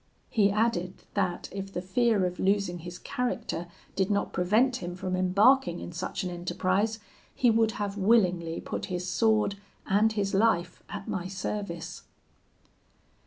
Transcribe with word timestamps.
He 0.31 0.49
added, 0.49 1.03
that 1.13 1.47
if 1.51 1.71
the 1.71 1.79
fear 1.83 2.25
of 2.25 2.39
losing 2.39 2.79
his 2.79 2.97
character 2.97 3.67
did 3.95 4.09
not 4.09 4.33
prevent 4.33 4.77
him 4.77 4.95
from 4.95 5.15
embarking 5.15 5.79
in 5.79 5.91
such 5.91 6.23
an 6.23 6.31
enterprise, 6.31 6.97
he 7.35 7.51
would 7.51 7.73
have 7.73 7.99
willingly 7.99 8.59
put 8.61 8.85
his 8.85 9.07
sword 9.07 9.57
and 9.85 10.11
his 10.13 10.33
life 10.33 10.81
at 10.89 11.07
my 11.07 11.27
service. 11.27 12.01